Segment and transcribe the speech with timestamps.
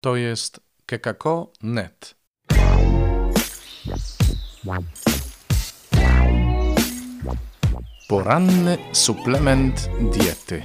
[0.00, 2.14] To jest kekako.net.
[8.08, 10.62] Poranny suplement diety.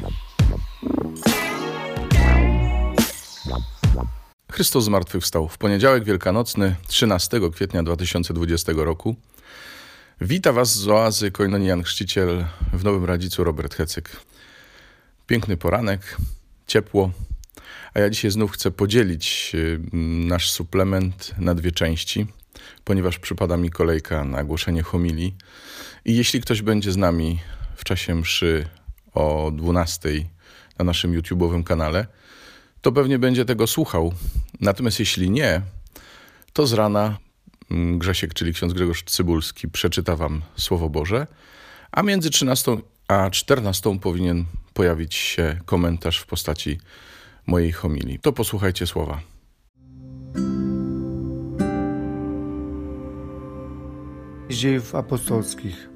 [4.51, 9.15] Chrystus zmartwychwstał w poniedziałek wielkanocny 13 kwietnia 2020 roku.
[10.21, 14.09] Wita Was z oazy Koinonii Jan Chrzciciel w Nowym Radzicu Robert Hecyk.
[15.27, 16.18] Piękny poranek,
[16.68, 17.11] ciepło,
[17.94, 19.80] a ja dzisiaj znów chcę podzielić y,
[20.28, 22.28] nasz suplement na dwie części,
[22.84, 25.36] ponieważ przypada mi kolejka na głoszenie homilii.
[26.06, 27.39] I jeśli ktoś będzie z nami
[27.75, 28.65] w czasie mszy
[29.14, 30.10] o 12
[30.79, 32.08] na naszym YouTube'owym kanale,
[32.81, 34.14] to pewnie będzie tego słuchał.
[34.62, 35.62] Natomiast jeśli nie,
[36.53, 37.17] to z rana
[37.72, 41.28] mm, Grzesiek, czyli ksiądz Grzegorz Cybulski, przeczyta wam Słowo Boże,
[41.92, 46.80] a między 13 a 14 powinien pojawić się komentarz w postaci
[47.47, 48.20] mojej homilii.
[48.20, 49.20] To posłuchajcie słowa.
[54.50, 55.90] Dziejów apostolskich.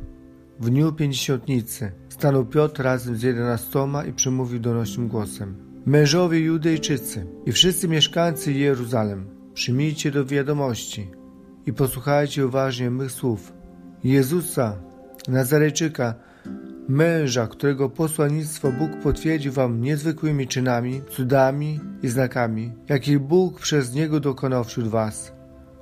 [0.59, 5.55] W dniu pięćdziesiątnicy stanął Piotr razem z jedenastoma i przemówił donośnym głosem.
[5.85, 11.11] Mężowie Judejczycy i wszyscy mieszkańcy Jeruzalem, przyjmijcie do wiadomości
[11.65, 13.53] i posłuchajcie uważnie mych słów.
[14.03, 14.79] Jezusa,
[15.27, 16.15] Nazarejczyka,
[16.87, 24.19] męża, którego posłannictwo Bóg potwierdził wam niezwykłymi czynami, cudami i znakami, jakich Bóg przez niego
[24.19, 25.31] dokonał wśród was,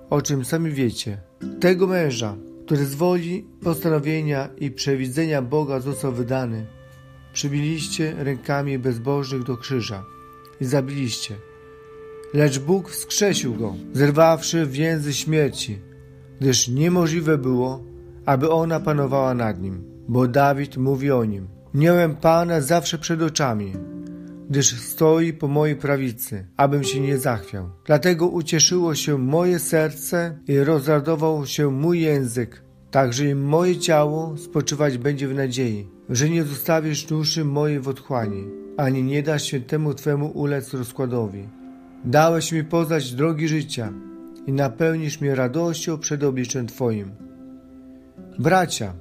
[0.09, 1.17] o czym sami wiecie.
[1.59, 6.65] Tego męża, który z woli, postanowienia i przewidzenia Boga został wydany,
[7.33, 10.03] przybiliście rękami bezbożnych do krzyża
[10.61, 11.35] i zabiliście.
[12.33, 15.79] Lecz Bóg wskrzesił go, zerwawszy więzy śmierci,
[16.39, 17.83] gdyż niemożliwe było,
[18.25, 21.47] aby ona panowała nad nim bo Dawid mówi o nim.
[21.73, 23.73] Miałem Pana zawsze przed oczami,
[24.49, 27.69] gdyż stoi po mojej prawicy, abym się nie zachwiał.
[27.85, 34.97] Dlatego ucieszyło się moje serce i rozradował się mój język, także i moje ciało spoczywać
[34.97, 40.27] będzie w nadziei, że nie zostawisz duszy mojej w otchłani, ani nie dasz świętemu Twemu
[40.27, 41.49] ulec rozkładowi.
[42.05, 43.93] Dałeś mi poznać drogi życia
[44.47, 47.11] i napełnisz mnie radością przed obliczem Twoim.
[48.39, 48.93] Bracia,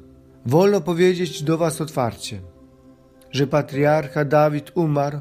[0.46, 2.40] Wolno powiedzieć do Was otwarcie,
[3.30, 5.18] że patriarcha Dawid umarł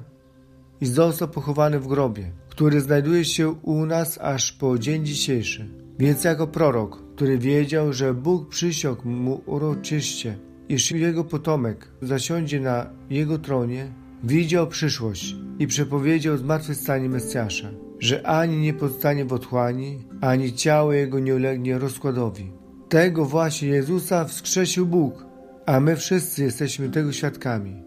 [0.82, 5.70] i został pochowany w grobie, który znajduje się u nas aż po dzień dzisiejszy.
[6.00, 10.38] Więc jako prorok, który wiedział, że Bóg przysiągł mu uroczyście,
[10.70, 17.70] iż jego potomek zasiądzie na jego tronie, widział przyszłość i przepowiedział zmartwychwstanie Mesjasza,
[18.00, 22.63] że ani nie pozostanie w otchłani, ani ciało jego nie ulegnie rozkładowi.
[22.94, 25.26] Tego właśnie Jezusa wskrzesił Bóg,
[25.66, 27.84] a my wszyscy jesteśmy tego świadkami.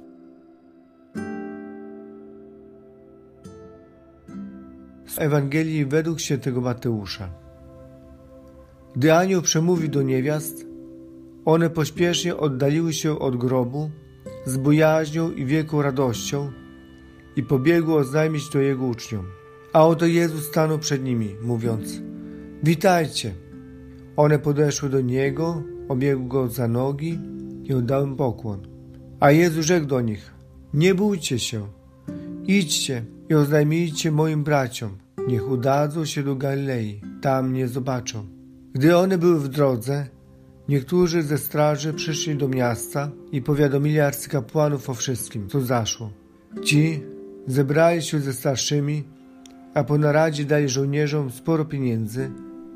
[5.07, 7.29] Z Ewangelii według świętego Mateusza.
[8.97, 10.67] Gdy anioł przemówił do niewiast,
[11.45, 13.91] one pośpiesznie oddaliły się od grobu
[14.45, 16.53] z bojaźnią i wielką radością
[17.37, 19.27] i pobiegły oznajmić to jego uczniom.
[19.73, 22.03] A oto Jezus stanął przed nimi, mówiąc:
[22.63, 23.46] Witajcie!
[24.17, 27.19] One podeszły do niego, obiegły go za nogi
[27.65, 28.61] i oddały pokłon.
[29.21, 30.35] A Jezus rzekł do nich:
[30.75, 31.67] Nie bójcie się,
[32.47, 34.91] idźcie i oznajmijcie moim braciom,
[35.29, 38.27] niech udadzą się do Galilei, tam mnie zobaczą.
[38.73, 40.07] Gdy one były w drodze,
[40.69, 46.11] niektórzy ze straży przyszli do miasta i powiadomili arcykapłanów o wszystkim, co zaszło.
[46.65, 47.03] Ci
[47.47, 49.05] zebrali się ze starszymi,
[49.75, 52.31] a po naradzie dali żołnierzom sporo pieniędzy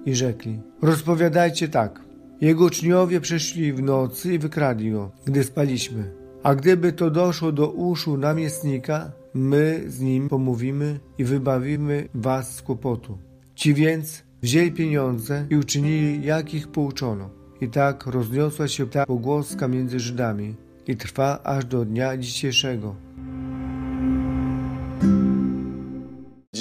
[0.06, 2.00] i rzekli: Rozpowiadajcie tak.
[2.40, 6.10] Jego uczniowie przyszli w nocy i wykradli go, gdy spaliśmy.
[6.42, 12.62] A gdyby to doszło do uszu namiestnika, my z nim pomówimy i wybawimy was z
[12.62, 13.18] kłopotu.
[13.54, 17.30] Ci więc wzięli pieniądze i uczynili, jak ich pouczono.
[17.60, 20.54] I tak rozniosła się ta pogłoska między Żydami
[20.86, 22.94] i trwa aż do dnia dzisiejszego.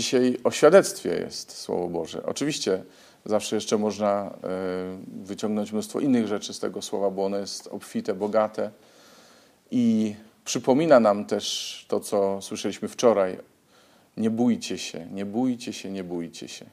[0.10, 2.26] Dzisiaj o świadectwie jest Słowo Boże.
[2.26, 2.84] Oczywiście
[3.26, 4.30] Zawsze jeszcze można e,
[5.24, 8.72] wyciągnąć mnóstwo innych rzeczy z tego słowa, bo ono jest obfite, bogate
[9.72, 10.16] i
[10.46, 13.38] przypomina nam też to, co słyszeliśmy wczoraj.
[14.18, 16.66] Nie bójcie się, nie bójcie się, nie bójcie się.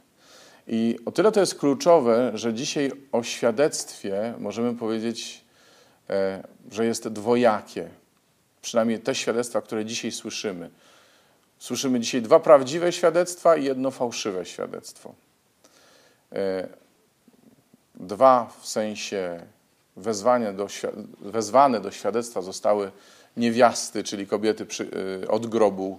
[0.67, 5.45] I o tyle to jest kluczowe, że dzisiaj o świadectwie możemy powiedzieć,
[6.11, 7.89] e, że jest dwojakie.
[8.63, 10.71] Przynajmniej te świadectwa, które dzisiaj słyszymy.
[11.59, 15.15] Słyszymy dzisiaj dwa prawdziwe świadectwa i jedno fałszywe świadectwo.
[16.33, 16.69] E,
[17.95, 19.47] dwa w sensie
[19.97, 20.67] wezwania do,
[21.21, 22.91] wezwane do świadectwa zostały
[23.37, 24.91] niewiasty, czyli kobiety przy,
[25.25, 25.99] y, od grobu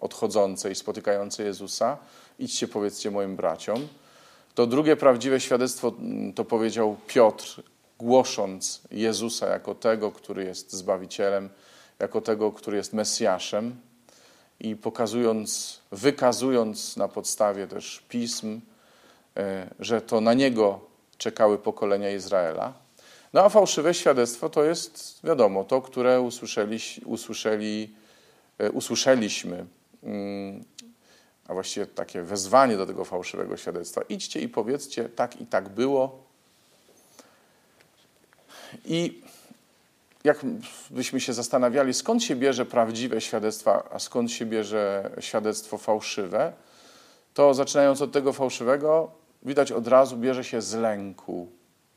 [0.00, 1.98] odchodzącej, spotykającej Jezusa.
[2.38, 3.88] Idźcie, powiedzcie moim braciom.
[4.54, 5.92] To drugie prawdziwe świadectwo
[6.34, 7.62] to powiedział Piotr,
[7.98, 11.48] głosząc Jezusa jako tego, który jest Zbawicielem,
[11.98, 13.76] jako tego, który jest Mesjaszem
[14.60, 18.60] i pokazując, wykazując na podstawie też pism,
[19.36, 20.80] e, że to na niego
[21.18, 22.72] czekały pokolenia Izraela.
[23.32, 27.94] No a fałszywe świadectwo to jest, wiadomo, to, które usłyszeli, usłyszeli,
[28.72, 29.66] usłyszeliśmy,
[30.02, 30.64] mm,
[31.48, 34.02] a właściwie takie wezwanie do tego fałszywego świadectwa.
[34.08, 36.22] Idźcie i powiedzcie, tak i tak było.
[38.84, 39.22] I
[40.24, 46.52] jakbyśmy się zastanawiali, skąd się bierze prawdziwe świadectwa, a skąd się bierze świadectwo fałszywe,
[47.34, 49.10] to zaczynając od tego fałszywego,
[49.42, 51.48] widać od razu bierze się z lęku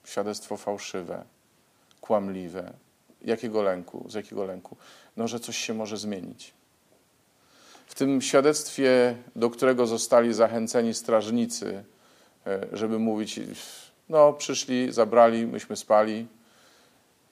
[0.06, 1.24] świadectwo fałszywe,
[2.02, 2.74] kłamliwe.
[3.22, 4.06] Jakiego lęku?
[4.10, 4.78] Z jakiego lęku?
[5.18, 6.54] No, że coś się może zmienić.
[7.88, 11.84] W tym świadectwie, do którego zostali zachęceni strażnicy,
[12.48, 13.40] e, żeby mówić,
[14.10, 16.28] no przyszli, zabrali, myśmy spali,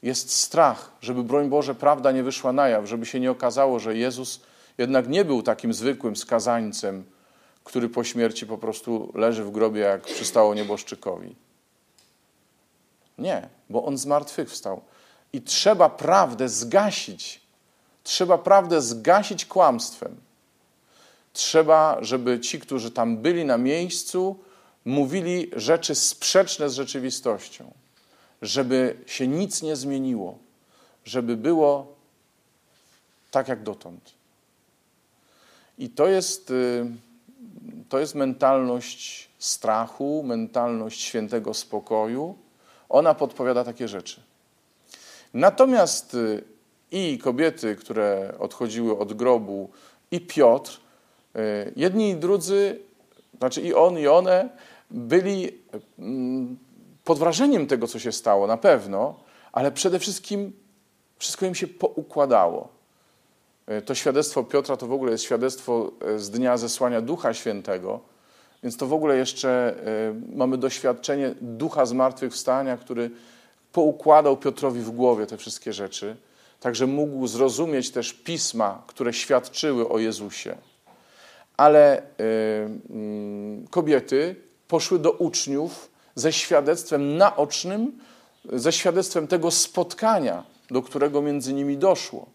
[0.03, 3.97] jest strach, żeby broń Boże prawda nie wyszła na jaw, żeby się nie okazało, że
[3.97, 4.41] Jezus
[4.77, 7.03] jednak nie był takim zwykłym skazańcem,
[7.63, 11.35] który po śmierci po prostu leży w grobie, jak przystało nieboszczykowi.
[13.17, 14.81] Nie, bo on zmartwychwstał.
[15.33, 17.41] I trzeba prawdę zgasić.
[18.03, 20.15] Trzeba prawdę zgasić kłamstwem.
[21.33, 24.39] Trzeba, żeby ci, którzy tam byli na miejscu,
[24.85, 27.71] mówili rzeczy sprzeczne z rzeczywistością
[28.41, 30.37] żeby się nic nie zmieniło,
[31.05, 31.95] żeby było
[33.31, 34.13] tak jak dotąd.
[35.77, 36.85] I to jest, y,
[37.89, 42.37] to jest mentalność strachu, mentalność świętego spokoju.
[42.89, 44.21] Ona podpowiada takie rzeczy.
[45.33, 46.43] Natomiast y,
[46.91, 49.69] i kobiety, które odchodziły od grobu,
[50.11, 50.79] i Piotr,
[51.35, 52.79] y, jedni i drudzy,
[53.37, 54.49] znaczy i on, i one,
[54.91, 55.59] byli
[55.99, 56.57] mm,
[57.03, 59.15] pod wrażeniem tego, co się stało, na pewno,
[59.51, 60.53] ale przede wszystkim
[61.21, 62.69] wszystko im się poukładało.
[63.67, 67.99] E, to świadectwo Piotra to w ogóle jest świadectwo e, z dnia zesłania Ducha Świętego,
[68.63, 73.11] więc to w ogóle jeszcze e, mamy doświadczenie Ducha Zmartwychwstania, który
[73.71, 76.15] poukładał Piotrowi w głowie te wszystkie rzeczy,
[76.59, 80.55] także mógł zrozumieć też pisma, które świadczyły o Jezusie.
[81.57, 82.01] Ale
[82.89, 84.35] mm, kobiety
[84.67, 87.99] poszły do uczniów ze świadectwem naocznym,
[88.53, 92.25] ze świadectwem tego spotkania, do którego między nimi doszło.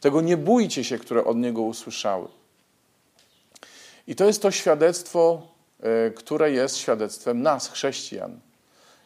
[0.00, 2.28] Tego nie bójcie się, które od niego usłyszały.
[4.06, 5.42] I to jest to świadectwo,
[5.80, 8.40] e, które jest świadectwem nas, chrześcijan.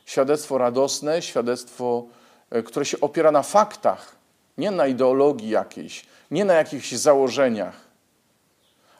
[0.04, 2.06] Świadectwo radosne, świadectwo,
[2.50, 4.16] e, które się opiera na faktach,
[4.58, 7.80] nie na ideologii jakiejś, nie na jakichś założeniach,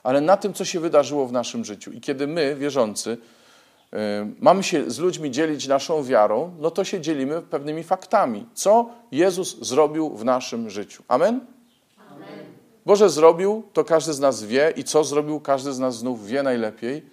[0.03, 1.91] ale na tym, co się wydarzyło w naszym życiu.
[1.91, 3.17] I kiedy my, wierzący,
[4.39, 8.45] mamy się z ludźmi dzielić naszą wiarą, no to się dzielimy pewnymi faktami.
[8.53, 11.03] Co Jezus zrobił w naszym życiu.
[11.07, 11.45] Amen?
[12.09, 12.45] Amen?
[12.85, 16.43] Boże zrobił, to każdy z nas wie i co zrobił, każdy z nas znów wie
[16.43, 17.05] najlepiej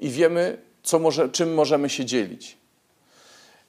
[0.00, 2.58] i wiemy, co może, czym możemy się dzielić.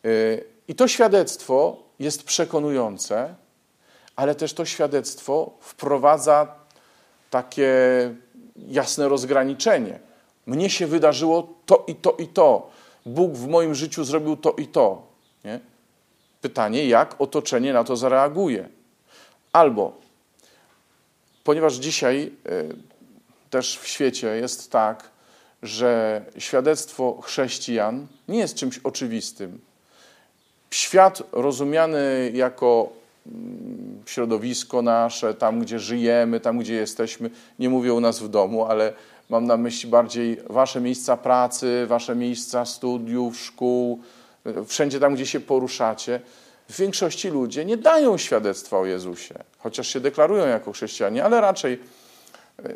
[0.06, 3.36] Y, I to świadectwo jest przekonujące,
[4.16, 6.56] ale też to świadectwo wprowadza
[7.30, 7.74] takie
[8.56, 10.00] jasne rozgraniczenie–
[10.46, 12.70] mnie się wydarzyło to i to i to.
[13.06, 15.02] Bóg w moim życiu zrobił to i to.
[15.46, 15.60] Nie?
[16.42, 18.70] Pytanie, jak otoczenie na to zareaguje.
[19.54, 19.94] Albo,
[21.44, 22.76] ponieważ dzisiaj y,
[23.50, 25.10] też w świecie jest tak,
[25.64, 29.60] że świadectwo chrześcijan nie jest czymś oczywistym.
[30.72, 32.90] Świat rozumiany jako
[33.28, 38.66] mm, środowisko nasze, tam gdzie żyjemy, tam gdzie jesteśmy, nie mówię u nas w domu,
[38.66, 38.94] ale
[39.32, 44.00] Mam na myśli bardziej wasze miejsca pracy, wasze miejsca studiów, szkół,
[44.66, 46.22] wszędzie tam, gdzie się poruszacie.
[46.70, 51.74] W większości ludzie nie dają świadectwa o Jezusie, chociaż się deklarują jako chrześcijanie, ale raczej
[51.74, 52.74] e,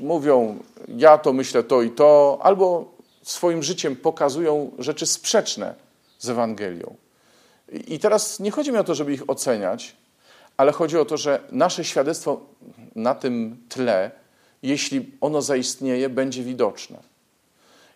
[0.00, 0.58] mówią,
[0.88, 5.74] ja to myślę to i to, albo swoim życiem pokazują rzeczy sprzeczne
[6.18, 6.94] z Ewangelią.
[7.72, 9.96] I teraz nie chodzi mi o to, żeby ich oceniać,
[10.56, 12.40] ale chodzi o to, że nasze świadectwo
[12.94, 14.10] na tym tle
[14.62, 16.98] jeśli ono zaistnieje, będzie widoczne.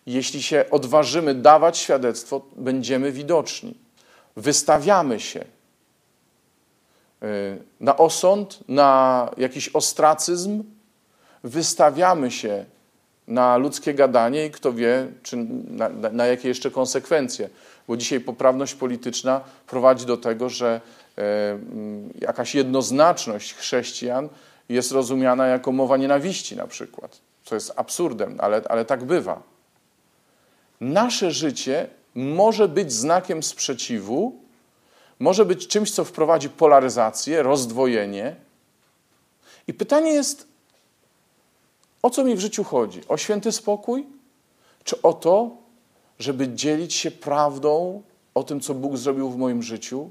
[0.05, 3.75] Jeśli się odważymy dawać świadectwo, będziemy widoczni.
[4.35, 5.45] Wystawiamy się y,
[7.79, 10.63] na osąd, na jakiś ostracyzm,
[11.43, 12.65] wystawiamy się
[13.27, 15.37] na ludzkie gadanie i kto wie, czy
[15.67, 17.49] na, na, na jakie jeszcze konsekwencje.
[17.87, 20.81] Bo dzisiaj poprawność polityczna prowadzi do tego, że
[21.17, 21.59] e,
[22.21, 24.29] jakaś jednoznaczność chrześcijan
[24.69, 29.43] jest rozumiana jako mowa nienawiści na przykład, co jest absurdem, ale, ale tak bywa.
[30.81, 34.41] Nasze życie może być znakiem sprzeciwu,
[35.19, 38.35] może być czymś, co wprowadzi polaryzację, rozdwojenie.
[39.67, 40.47] I pytanie jest,
[42.01, 43.01] o co mi w życiu chodzi?
[43.07, 44.07] O święty spokój?
[44.83, 45.57] Czy o to,
[46.19, 48.01] żeby dzielić się prawdą
[48.33, 50.09] o tym, co Bóg zrobił w moim życiu?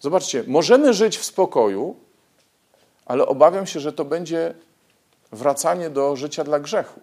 [0.00, 1.96] Zobaczcie, możemy żyć w spokoju,
[3.06, 4.54] ale obawiam się, że to będzie
[5.32, 7.00] wracanie do życia dla grzechu.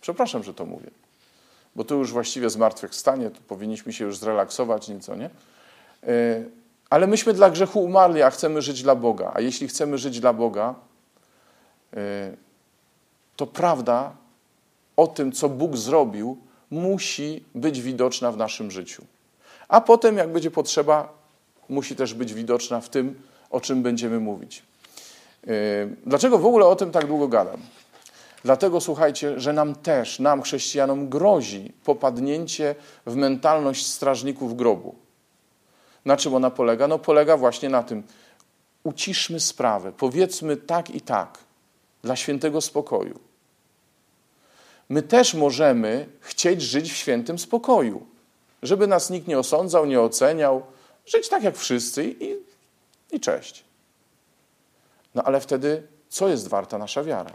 [0.00, 0.90] Przepraszam, że to mówię,
[1.76, 5.30] bo tu już właściwie zmartwychwstanie, to powinniśmy się już zrelaksować nieco, nie?
[6.06, 6.44] E,
[6.90, 9.32] ale myśmy dla grzechu umarli, a chcemy żyć dla Boga.
[9.34, 10.74] A jeśli chcemy żyć dla Boga,
[11.96, 12.32] e,
[13.36, 14.12] to prawda
[14.96, 16.38] o tym, co Bóg zrobił,
[16.70, 19.04] musi być widoczna w naszym życiu.
[19.68, 21.12] A potem, jak będzie potrzeba,
[21.68, 24.62] musi też być widoczna w tym, o czym będziemy mówić.
[25.48, 25.52] E,
[26.06, 27.60] dlaczego w ogóle o tym tak długo gadam?
[28.44, 32.74] Dlatego słuchajcie, że nam też, nam chrześcijanom, grozi popadnięcie
[33.06, 34.94] w mentalność strażników grobu.
[36.04, 36.88] Na czym ona polega?
[36.88, 38.02] No polega właśnie na tym,
[38.84, 41.38] uciszmy sprawę, powiedzmy tak i tak,
[42.02, 43.18] dla świętego spokoju.
[44.88, 48.06] My też możemy chcieć żyć w świętym spokoju,
[48.62, 50.62] żeby nas nikt nie osądzał, nie oceniał,
[51.06, 52.36] żyć tak jak wszyscy i,
[53.12, 53.67] i cześć.
[55.14, 57.32] No ale wtedy co jest warta nasza wiara?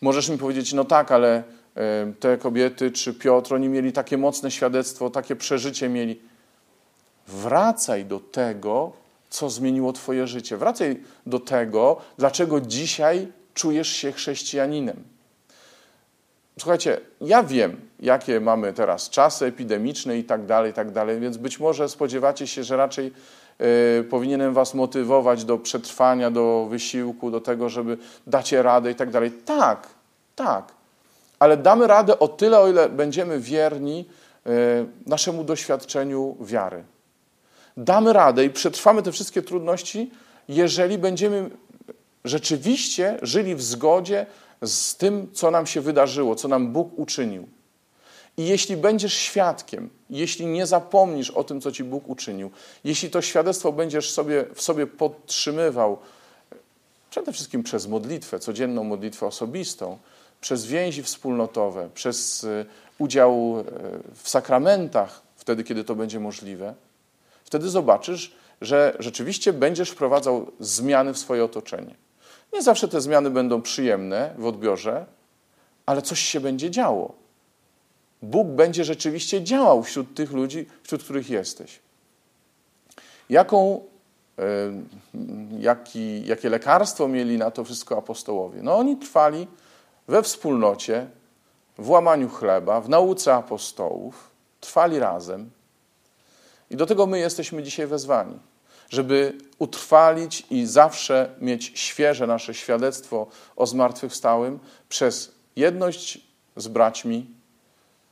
[0.00, 1.42] Możesz mi powiedzieć, no tak, ale
[1.74, 6.20] e, te kobiety czy Piotr, oni mieli takie mocne świadectwo, takie przeżycie mieli.
[7.28, 8.92] Wracaj do tego,
[9.30, 10.56] co zmieniło Twoje życie.
[10.56, 15.04] Wracaj do tego, dlaczego dzisiaj czujesz się chrześcijaninem.
[16.58, 21.36] Słuchajcie, ja wiem, jakie mamy teraz czasy epidemiczne i tak dalej, i tak dalej, więc
[21.36, 23.12] być może spodziewacie się, że raczej
[24.10, 29.30] powinienem was motywować do przetrwania, do wysiłku, do tego, żeby dacie radę i tak dalej.
[29.44, 29.88] Tak,
[30.36, 30.72] tak,
[31.38, 34.04] ale damy radę o tyle, o ile będziemy wierni
[34.46, 34.50] y,
[35.06, 36.84] naszemu doświadczeniu wiary
[37.78, 40.10] damy radę i przetrwamy te wszystkie trudności,
[40.48, 41.50] jeżeli będziemy
[42.24, 44.26] rzeczywiście żyli w zgodzie
[44.62, 47.48] z tym, co nam się wydarzyło, co nam Bóg uczynił.
[48.38, 52.50] I jeśli będziesz świadkiem, jeśli nie zapomnisz o tym, co ci Bóg uczynił,
[52.84, 55.98] jeśli to świadectwo będziesz sobie, w sobie podtrzymywał,
[57.10, 59.98] przede wszystkim przez modlitwę, codzienną modlitwę osobistą,
[60.40, 62.64] przez więzi wspólnotowe, przez e,
[62.98, 63.64] udział e,
[64.14, 66.74] w sakramentach, wtedy, kiedy to będzie możliwe,
[67.48, 71.94] Wtedy zobaczysz, że rzeczywiście będziesz wprowadzał zmiany w swoje otoczenie.
[72.52, 75.06] Nie zawsze te zmiany będą przyjemne w odbiorze,
[75.86, 77.14] ale coś się będzie działo.
[78.22, 81.80] Bóg będzie rzeczywiście działał wśród tych ludzi, wśród których jesteś.
[83.30, 83.84] Jaką,
[85.58, 88.62] jaki, jakie lekarstwo mieli na to wszystko apostołowie?
[88.62, 89.46] No oni trwali
[90.08, 91.06] we wspólnocie,
[91.78, 95.50] w łamaniu chleba, w nauce apostołów, trwali razem,
[96.70, 98.38] i do tego my jesteśmy dzisiaj wezwani,
[98.90, 104.58] żeby utrwalić i zawsze mieć świeże nasze świadectwo o zmartwychwstałym
[104.88, 106.20] przez jedność
[106.56, 107.37] z braćmi.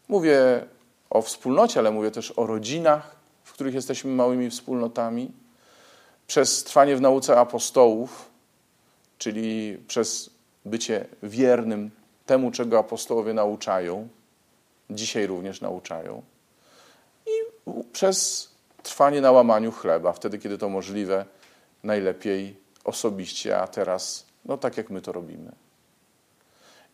[0.08, 0.66] Mówię
[1.10, 5.32] o wspólnocie, ale mówię też o rodzinach, w których jesteśmy małymi wspólnotami,
[6.26, 8.30] przez trwanie w nauce apostołów,
[9.18, 10.30] czyli przez
[10.64, 11.90] bycie wiernym
[12.26, 14.08] temu, czego apostołowie nauczają,
[14.90, 16.22] dzisiaj również nauczają
[17.92, 18.48] przez
[18.82, 21.24] trwanie na łamaniu chleba, wtedy, kiedy to możliwe,
[21.84, 25.52] najlepiej osobiście, a teraz, no tak jak my to robimy.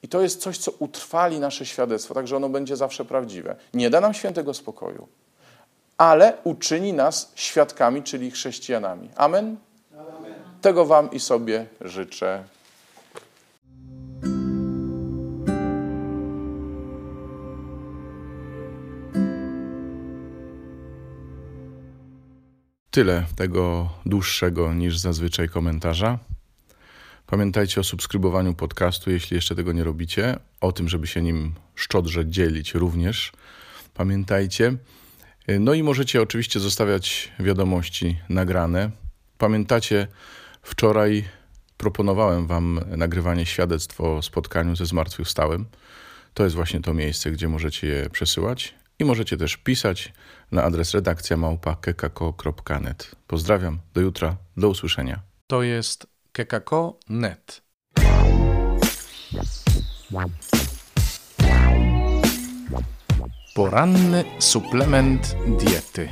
[0.03, 3.57] I to jest coś, co utrwali nasze świadectwo, także ono będzie zawsze prawdziwe.
[3.75, 5.09] Nie da nam świętego spokoju,
[5.99, 9.11] ale uczyni nas świadkami, czyli chrześcijanami.
[9.17, 9.57] Amen?
[9.93, 10.35] Amen.
[10.61, 12.45] Tego Wam i sobie życzę.
[22.91, 26.19] Tyle tego dłuższego niż zazwyczaj komentarza.
[27.33, 32.27] Pamiętajcie o subskrybowaniu podcastu, jeśli jeszcze tego nie robicie, o tym, żeby się nim szczodrze
[32.27, 33.33] dzielić również.
[33.95, 34.77] Pamiętajcie.
[35.61, 38.91] No i możecie oczywiście zostawiać wiadomości nagrane.
[39.39, 40.07] Pamiętacie,
[40.63, 41.25] wczoraj
[41.77, 45.67] proponowałem Wam nagrywanie świadectw o spotkaniu ze zmartwychwstałym.
[46.35, 48.75] To jest właśnie to miejsce, gdzie możecie je przesyłać.
[48.99, 50.13] I możecie też pisać
[50.51, 53.11] na adres redakcja małpa.kekako.net.
[53.27, 55.21] Pozdrawiam, do jutra, do usłyszenia.
[55.47, 57.63] To jest kekako.net.
[63.55, 66.09] Poranny suplement diety.